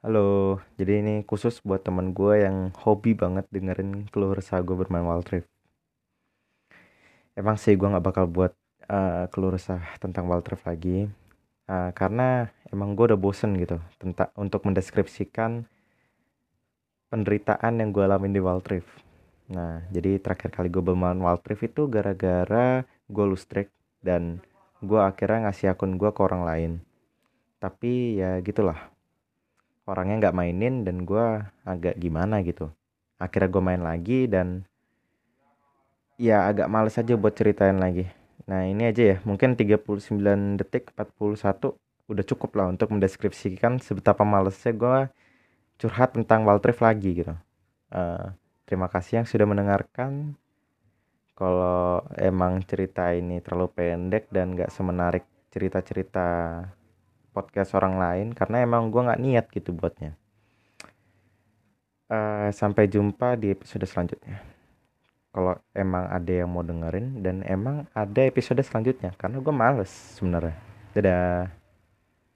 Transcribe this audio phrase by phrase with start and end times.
[0.00, 5.04] Halo, jadi ini khusus buat temen gue yang hobi banget dengerin keluh resah gue bermain
[5.04, 5.44] Wild Rift.
[7.36, 8.56] Emang sih gue nggak bakal buat
[8.88, 11.04] uh, keluh resah tentang Wild Rift lagi,
[11.68, 15.68] uh, karena emang gue udah bosen gitu tentang untuk mendeskripsikan
[17.12, 18.88] penderitaan yang gue alamin di Wild Rift.
[19.52, 23.68] Nah, jadi terakhir kali gue bermain Wild Rift itu gara-gara gue lose track
[24.00, 24.40] dan
[24.80, 26.72] gue akhirnya ngasih akun gue ke orang lain.
[27.60, 28.88] Tapi ya gitulah
[29.90, 32.70] orangnya nggak mainin dan gue agak gimana gitu.
[33.18, 34.62] Akhirnya gue main lagi dan
[36.14, 38.06] ya agak males aja buat ceritain lagi.
[38.46, 39.98] Nah ini aja ya mungkin 39
[40.62, 41.74] detik 41
[42.10, 44.98] udah cukup lah untuk mendeskripsikan sebetapa malesnya gue
[45.82, 47.34] curhat tentang Waltrif lagi gitu.
[47.90, 48.30] Uh,
[48.66, 50.38] terima kasih yang sudah mendengarkan.
[51.34, 56.28] Kalau emang cerita ini terlalu pendek dan gak semenarik cerita-cerita
[57.30, 60.18] podcast orang lain karena emang gue nggak niat gitu buatnya.
[62.10, 64.42] Uh, sampai jumpa di episode selanjutnya.
[65.30, 70.58] Kalau emang ada yang mau dengerin dan emang ada episode selanjutnya karena gue males sebenarnya.
[70.90, 71.59] Dadah